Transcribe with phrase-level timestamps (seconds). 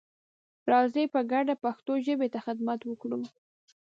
[0.71, 3.19] راځئ په ګډه پښتو ژبې ته خدمت وکړو.